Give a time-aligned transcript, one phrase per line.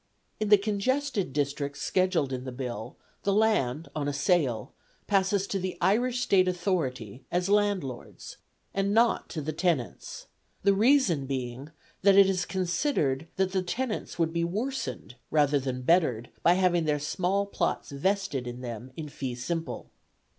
[0.39, 4.73] In the congested districts scheduled in the Bill the land, on a sale,
[5.05, 8.37] passes to the Irish State Authority, as landlords,
[8.73, 10.25] and not to the tenants;
[10.63, 11.69] the reason being
[12.01, 16.85] that it is considered that the tenants would be worsened, rather than bettered, by having
[16.85, 19.91] their small plots vested in them in fee simple.